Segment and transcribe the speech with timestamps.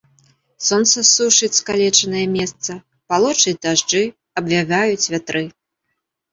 [0.69, 2.71] Сонца сушыць скалечанае месца,
[3.13, 4.03] палошчуць дажджы,
[4.43, 5.47] абвяваюць вятры.